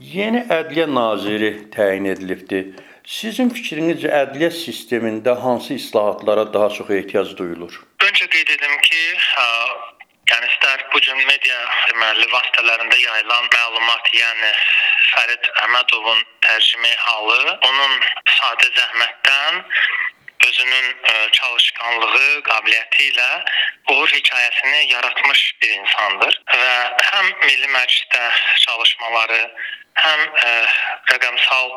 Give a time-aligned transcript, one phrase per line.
[0.00, 2.70] Yeni Ədliyyə naziri təyin edilibdir.
[3.04, 7.74] Sizin fikrinizcə ədliyyə sistemində hansı islahatlara daha çox ehtiyac duyulur?
[8.06, 9.02] Öncə qeyd edim ki,
[9.42, 9.44] ə,
[10.32, 11.58] yəni istər bu gün media
[11.90, 14.54] deməli vasitələrində yayılan məlumat, yəni
[15.10, 18.00] Fərid Əhmədovun tərcümə halı onun
[18.38, 19.60] sadə zəhmətdən
[20.48, 23.30] özünün ə, çalışqanlığı, qabiliyyəti ilə
[23.92, 26.42] uğur hekayəsini yaratmış bir insandır
[27.20, 28.20] həm Milli Məclisdə
[28.64, 29.40] çalışmaları,
[30.00, 30.52] həm ə,
[31.12, 31.72] rəqəmsal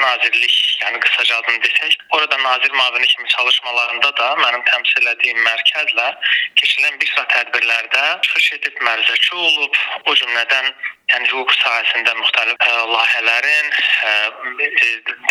[0.00, 6.06] nazirlik, yəni qısaca adını desək, orada nazir müavini kimi çalışmalarında da mənim təmsil etdiyim mərkəzlə
[6.60, 10.70] keçirilən bir sıra tədbirlərdə çıxış edib mərzəki olub, o cümlədən
[11.12, 13.72] yəni hüquq sahəsində müxtəlif ə, layihələrin
[14.12, 14.14] ə,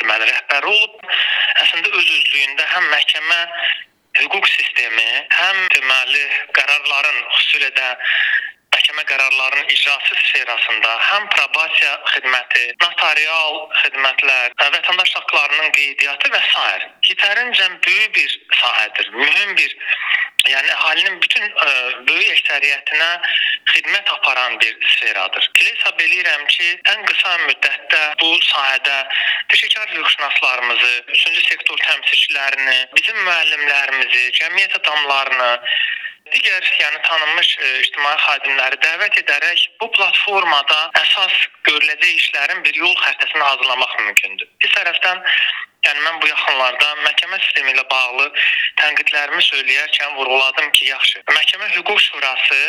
[0.02, 1.10] deməli rəhbəri olub.
[1.66, 3.42] Əslində öz üzlüyündə həm məhkəmə
[4.22, 5.10] hüquq sistemi,
[5.42, 6.26] həm deməli
[6.58, 7.92] qərarların xüsusilə də
[8.92, 16.90] məhkəmə qərarlarının icrası sferasında həm probasiya xidməti, notarial xidmətlər, vətəndaş haqqlarının qeydiyyatı və s.
[17.08, 18.30] yetərincə böyük bir
[18.60, 19.12] sahədir.
[19.16, 19.76] Mühüm bir
[20.50, 21.70] yəni əhalinin bütün ə,
[22.10, 23.10] böyük əksəriyyətinə
[23.72, 25.50] xidmət aparan bir sferadır.
[25.62, 28.98] Elə hesab eləyirəm ki, ən qısa müddətdə bu sahədə
[29.54, 35.52] peşəkar hüquqşünaslarımızı, üçüncü sektor təmsilçilərini, bizim müəllimlərimizi, cəmiyyət adamlarını
[36.36, 41.36] digər yəni tanınmış ə, ictimai xadimləri dəvət edərək bu platformada əsas
[41.68, 44.50] görüləcək işlərin bir yol xəritəsini hazırlamaq mümkündür.
[44.64, 45.22] Bir tərəfdən
[45.88, 48.28] yəni mən bu yaxınlarda məhkəmə sistemi ilə bağlı
[48.82, 51.24] tənqidlərimi söyləyərkən vurğuladım ki, yaxşı.
[51.32, 52.60] Məhkəmə Hüquq Şurası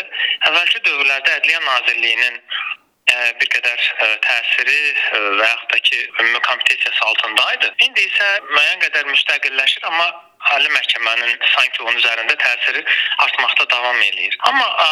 [0.50, 6.42] əvvəlki dövrlərdə Ədliyyə Nazirliyinin ə, bir qədər ə, təsiri ə, və yaxud da ki, ümumi
[6.48, 7.72] kompetensiya altındaydı.
[7.88, 10.08] İndi isə müəyyən qədər müstəqilləşir, amma
[10.50, 12.82] Ali məhkəmənin sanki onun üzərində təsiri
[13.24, 14.36] artmaqda davam eləyir.
[14.50, 14.88] Amma ə,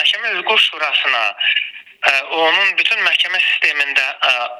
[0.00, 1.22] məhkəmə hüquq şurasına
[2.14, 4.04] onun bütün məhkəmə sistemində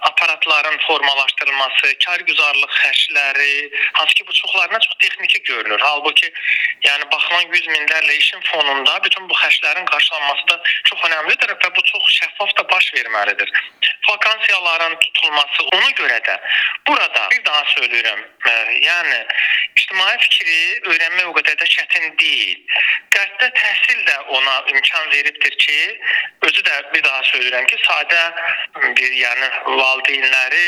[0.08, 3.54] aparatların formalaşdırılması, kargüzarlıq xərcləri,
[3.92, 5.80] hansı ki bu çoxlarına çox texniki görünür.
[5.80, 6.32] Halbuki
[6.86, 11.84] yəni baxılan 100 minlərlə işin fonunda bütün bu xərclərin qarşılanması da çox önəmlidir və bu
[11.92, 13.52] çox şəffaf da baş verməlidir.
[14.08, 16.36] Vakansiyaların tutulması ona görə də
[16.86, 18.22] burada bir daha söyləyirəm,
[18.84, 19.18] yəni
[19.76, 20.60] ictimai fikri
[20.92, 22.62] öyrənmək o qədər də çətin deyil.
[23.14, 25.78] Qərbdə təhsil də ona imkan veribdir ki,
[26.48, 28.22] özü də bir daha söyləyirəm ki, sadə
[28.96, 30.66] bir yəni valideynləri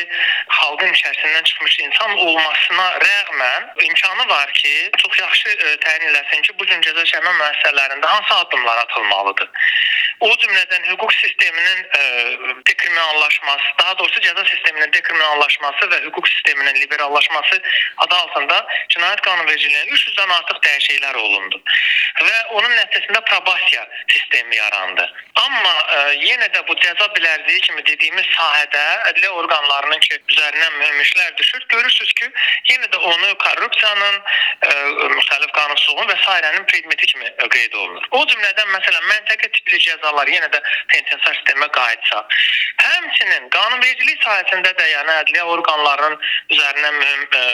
[0.59, 6.55] xalqın içərisindən çıxmış insan olmasına rəğmən imkanı var ki, çox yaxşı ə, təyin eləsin ki,
[6.59, 9.51] bu gün cəza çəkmə müəssisələrində hansı addımlar atılmalıdır.
[10.21, 12.03] O cümlədən hüquq sisteminin ə,
[12.69, 17.63] dekriminallaşması, daha doğrusu cəza sisteminin dekriminallaşması və hüquq sisteminin liberallaşması
[18.05, 18.59] adı altında
[18.95, 21.63] cinayət qanunvericiliyinin 300-dən artıq dəyişikliklər olundu.
[22.21, 25.09] Və onun nəticəsində probasiya sistemi yarandı.
[25.41, 31.01] Amma ə, yenə də bu cəza bilərliyi kimi dediyimiz sahədə ədliyyə orqanlarının ki, üzərindən mühüm
[31.05, 31.67] işlər düşür.
[31.75, 32.29] Görürsüz ki,
[32.71, 34.19] yenə də onu korrupsiyanın,
[34.69, 34.73] ə,
[35.15, 38.09] müxtəlif qanunsuzluğun və sairənin predmeti kimi qeyd olunur.
[38.19, 40.63] O cümlədən məsələn məntəqə tipli cəzalar yenə də
[40.93, 42.25] penitensiar sistemə qayıtsa,
[42.87, 46.21] həmçinin qanunvericilik sahəsində də yəni ədliyyə orqanlarının
[46.57, 47.47] üzərindən mühüm ə,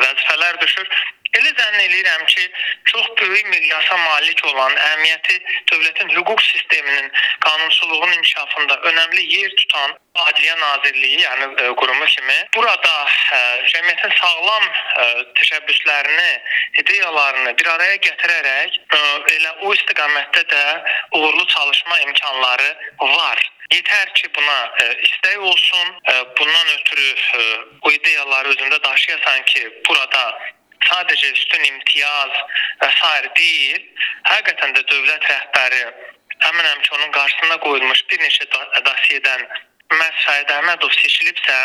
[0.00, 0.88] vəzifələr düşür.
[1.34, 2.50] Elə zənn eləyirəm ki,
[2.84, 5.36] çox böyük miqyasa malik olan əhəmiyyəti
[5.70, 7.10] dövlətin hüquq sisteminin
[7.46, 12.92] qanunsuzluğun inkişafında önəmli yer tutan Ədliyyə Nazirliyi, yəni ə, qurumu kimi burada
[13.34, 13.38] ə,
[13.72, 15.06] cəmiyyətin sağlam ə,
[15.40, 16.28] təşəbbüslərini,
[16.82, 19.00] ideyalarını bir araya gətirərək ə,
[19.34, 20.62] elə o istiqamətdə də
[21.18, 22.70] uğurlu çalışma imkanları
[23.02, 23.42] var.
[23.74, 27.46] Yetər ki buna ə, istək olsun, ə, bundan ötürü ə,
[27.82, 30.24] o ideyaları özündə daşıyasan ki, burada
[30.88, 32.40] sadəcə üstün imtiyaz
[32.82, 33.12] və s.
[33.38, 33.86] deyil,
[34.30, 35.84] həqiqətən də dövlət rəhbəri
[36.48, 38.48] əminəm ki, onun qarşısına qoyulmuş bir neçə
[38.88, 39.46] dosiyədən
[39.94, 41.56] məhz Səid Əhmədov seçilibsə,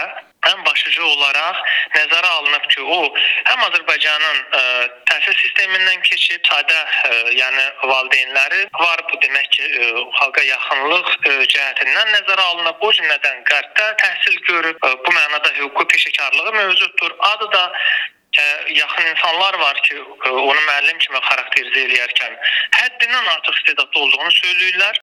[0.50, 1.62] ən başlıca olaraq
[1.96, 3.00] nəzərə alınıb ki, o
[3.48, 4.62] həm Azərbaycanın ə,
[5.10, 6.78] təhsil sistemindən keçib, sadə
[7.10, 9.04] ə, yəni valideynləri var.
[9.10, 12.88] Bu demək ki, ə, xalqa yaxınlıq ə, cəhətindən nəzərə alınıb.
[12.88, 17.16] O cümlədən qərbdə təhsil görüb, ə, bu mənada hüquqi peşəkarlığı mövcuddur.
[17.34, 17.66] Adı da
[18.70, 19.96] yaxın insanlar var ki,
[20.30, 22.36] onu müəllim kimi xarakterizə eləyərkən
[22.78, 24.96] həddindən artıq istedadlı olduğunu söyləyirlər.